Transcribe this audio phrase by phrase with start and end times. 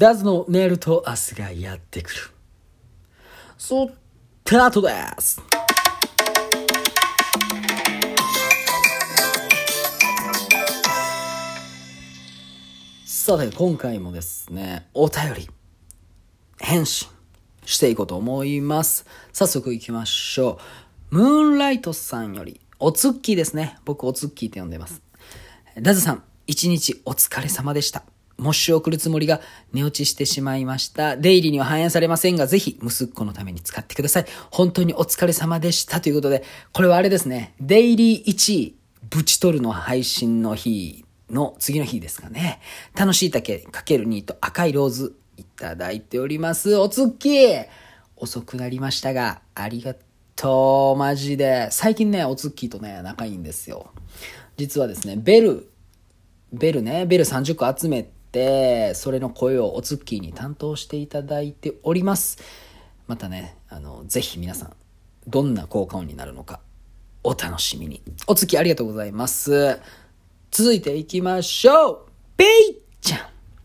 [0.00, 2.16] ダズのネイルと明日がやってくる。
[3.58, 3.68] ス
[4.44, 5.42] タートです
[13.04, 15.50] さて、今回もですね、お便り、
[16.58, 17.06] 返信
[17.66, 19.04] していこうと思います。
[19.34, 20.58] 早速行きましょ
[21.10, 21.14] う。
[21.14, 23.76] ムーンライトさんより、おつっきーですね。
[23.84, 25.02] 僕、おつっきーって呼んでます。
[25.78, 28.02] ダズさん、一日お疲れ様でした。
[28.40, 29.40] もし送るつもりが
[29.72, 31.16] 寝落ちしてしまいました。
[31.16, 34.26] 出入りには反映されませんが、ぜひ、息子のために使ってください。
[34.50, 36.00] 本当にお疲れ様でした。
[36.00, 38.76] ということで、これはあれですね、デイリー1位、
[39.10, 42.60] ブチトルの配信の日の次の日ですかね。
[42.96, 46.76] 楽しい竹かける2と赤いローズいただいております。
[46.76, 47.46] おつき
[48.16, 49.94] 遅くなりましたが、ありが
[50.34, 51.68] とう、マジで。
[51.70, 53.90] 最近ね、おつきとね、仲いいんですよ。
[54.56, 55.70] 実はですね、ベル、
[56.52, 58.19] ベルね、ベル30個集めて、
[58.94, 62.38] それの声をおつっきーに担当していただいております。
[63.06, 64.72] またね、あの、ぜひ皆さん、
[65.26, 66.60] どんな効果音になるのか、
[67.24, 68.02] お楽しみに。
[68.26, 69.80] おつきありがとうございます。
[70.50, 72.89] 続いていきましょうペイちゃん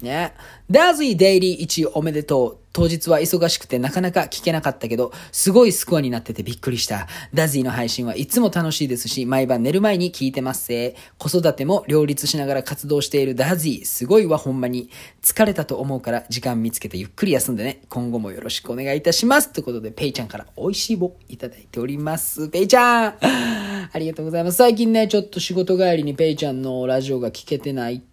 [0.06, 0.34] ね。
[0.72, 2.66] ダーズイデイリー1おめでとう。
[2.76, 7.08] 当日は忙しくてなかなか聞けなかったけど、すごいスコアになっててびっくりした。
[7.34, 10.94] ダズイの配信はいつも楽しいですし、毎晩寝る前に聞いてますせ。
[11.18, 13.86] 子育ても両立しながら活動しているダズイ。
[13.86, 14.90] すごいわ、ほんまに。
[15.22, 17.82] 疲れたと思うから時間見つけてゆっくり休んでね。
[17.88, 19.54] 今後もよろしくお願いいたします。
[19.54, 22.50] ということで、ペイちゃんから美味しい棒いただいております。
[22.50, 24.58] ペイちゃんありがとうございます。
[24.58, 28.04] 最近ね、ちょっと仕事帰りにペイちゃんのラジオが聞けてない。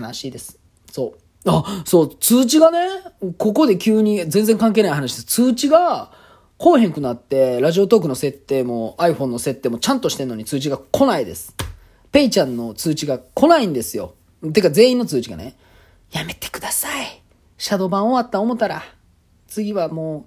[0.00, 0.65] 悲しいです。
[0.96, 1.50] そう。
[1.50, 2.78] あ、そう、通知がね、
[3.36, 5.24] ここで急に全然関係ない話です。
[5.26, 6.10] 通知が
[6.56, 11.54] 来へんくなって、ラジオトークの設定も iPhone の設定もちゃんとしてんのに通知が来ないです。
[12.12, 14.14] ペイちゃんの通知が来ないんですよ。
[14.54, 15.54] てか全員の通知がね、
[16.12, 17.22] やめてください。
[17.58, 18.82] シャドー版終わった思ったら、
[19.46, 20.24] 次はも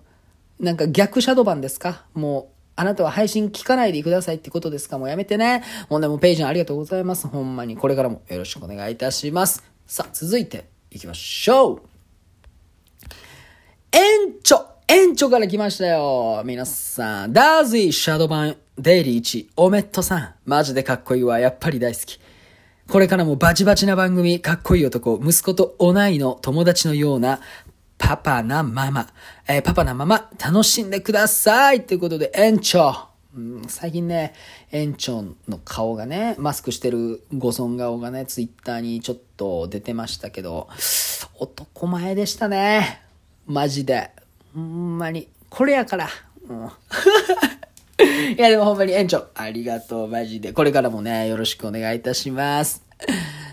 [0.59, 2.05] う、なんか逆シャドー版ですか？
[2.13, 4.99] もう、あなたは配信聞かないでくださいってことですか？
[4.99, 5.63] もうやめてね。
[5.89, 7.27] ほんでもうペイちゃんありがとうございます。
[7.27, 7.75] ほんまに。
[7.75, 9.63] これからもよろしくお願いいたします。
[9.91, 11.81] さあ、続いていきましょう。
[13.91, 17.33] 園長園長から来ましたよ皆さん。
[17.33, 20.35] ダーズイシャドー版デイリー1、オメットさん。
[20.45, 21.39] マジでかっこいいわ。
[21.39, 22.19] やっぱり大好き。
[22.87, 27.39] これからもバチバチな番組、かっこいい男、息子と同いの友達のような
[27.97, 29.07] パパなママ、
[29.47, 34.33] えーパパなママ、楽しんでくださいということで、園長うん最近ね、
[34.71, 40.67] 園長の顔がね、マスクしてるご尊顔がね、ツイッターにちょっと出てましたけど、
[41.37, 43.01] 男前でしたね。
[43.45, 44.09] マジで。
[44.55, 45.27] ほんまに。
[45.49, 46.09] これやから。
[46.47, 46.69] うん
[48.35, 50.53] いや、でもほんまに園長、ありがとう、マジで。
[50.53, 52.83] これからもね、よろしくお願いいたします。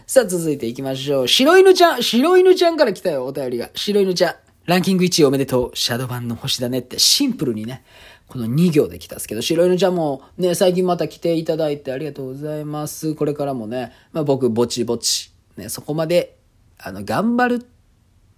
[0.06, 1.28] さあ、続いていきましょう。
[1.28, 3.70] 白犬ちゃん、白犬ちゃんから来たよ、お便りが。
[3.74, 4.34] 白犬ちゃん、
[4.66, 5.76] ランキング1位おめでとう。
[5.76, 7.82] シャドー版の星だねって、シンプルにね、
[8.28, 13.14] この2行で来たんですけど、白犬ちゃんもね、最近また来ていただいてありがとうございます。
[13.14, 16.36] これからもね、まあ僕、ぼちぼち、ね、そこまで、
[16.78, 17.66] あの、頑張っ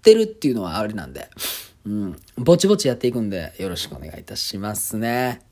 [0.03, 1.31] てるっていうのはあれなんで、
[1.87, 5.43] うん、ぼちぼちやっていくんで、よろしくお願いいたしますね。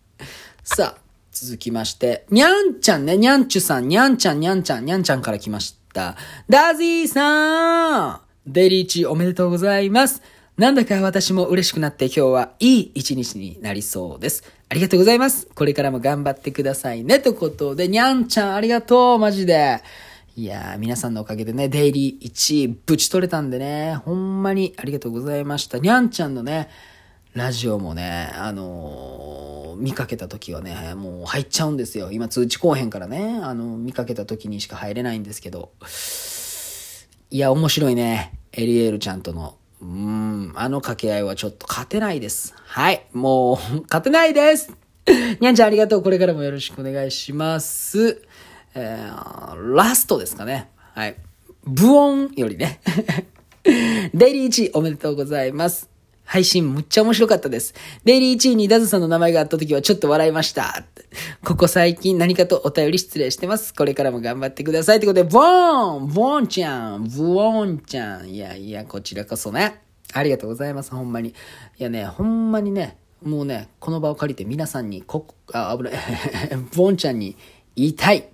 [0.63, 1.01] さあ、
[1.33, 6.17] 続きまして、にゃんちゃんね、にゃんちゅさん、にゃんちゃん、にゃんちゃん、にゃんちゃんから来ました。
[6.49, 10.23] ダーズィーさんデリーチおめでとうございます。
[10.59, 14.43] なんだか私も嬉しくなって今日はいい一日になりそうです。
[14.71, 15.49] ありがとうございます。
[15.55, 17.21] これからも頑張ってくださいね。
[17.21, 19.83] ということで、にゃんちゃんありがとう、マジで。
[20.35, 25.79] いやー、皆さんのおかげでね、デイリー1位ぶち取れたんでね、ほんまにありがとうございました。
[25.79, 26.71] にゃんちゃんのね、
[27.35, 32.11] ラジオもね、あのー見かけた時はね、もう入っちゃうんですよ。
[32.11, 35.73] 今通知後編からね、あの、見かけた時にしか入れないんですけど。
[37.31, 38.33] いや、面白いね。
[38.53, 39.59] エリエールちゃんとの。
[39.87, 42.55] うん、あの掛け合いはちょっと勝てないです。
[42.57, 44.73] はい、もう、勝てないです。
[45.41, 46.03] にゃんちゃんありがとう。
[46.03, 48.21] これからもよろしくお願いします。
[48.75, 50.71] えー、ラストですかね。
[50.95, 51.17] はい。
[51.65, 52.81] ブオンよりね。
[54.13, 55.89] デイリー1おめでとうございます。
[56.27, 57.73] 配信むっちゃ面白かったです。
[58.05, 60.85] デイリー1位にダズさんの名前があった時はちょっと笑いました。
[61.45, 63.73] ここ最近何かとお便り失礼してます。
[63.73, 64.97] これからも頑張ってください。
[64.99, 69.81] ってことで、ボーンボーンちゃんブオンちゃんいやいや、こちらこそね。
[70.13, 70.91] ありがとうございます。
[70.91, 71.31] ほんまに。
[71.31, 71.35] い
[71.79, 75.93] やね、ほんまにね、もうね、この場を借りて皆さんに、こ、あ、危ない。
[76.75, 77.37] ボーンちゃんに
[77.77, 78.29] 言いたい。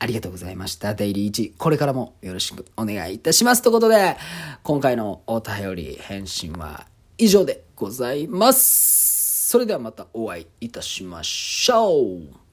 [0.00, 0.94] ありがとうございました。
[0.94, 1.56] デイリー1。
[1.58, 3.62] これからもよろしくお願いいたします。
[3.62, 4.16] ということで、
[4.62, 6.86] 今回のお便り返信は
[7.18, 9.48] 以上でございます。
[9.48, 12.47] それではまたお会いいたしましょう。